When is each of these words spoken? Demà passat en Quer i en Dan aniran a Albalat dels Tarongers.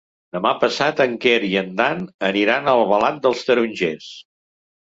Demà 0.35 0.51
passat 0.63 1.01
en 1.03 1.11
Quer 1.25 1.35
i 1.49 1.51
en 1.61 1.69
Dan 1.81 2.01
aniran 2.31 2.67
a 2.67 2.75
Albalat 2.81 3.23
dels 3.27 3.47
Tarongers. 3.51 4.13